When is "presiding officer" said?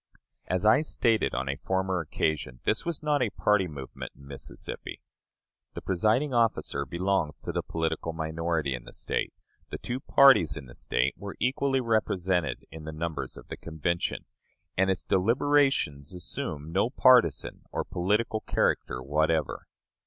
5.83-6.87